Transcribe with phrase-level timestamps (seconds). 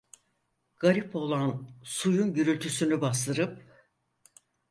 [0.77, 3.63] Garip oğlan suyun gürültüsünü bastırıp: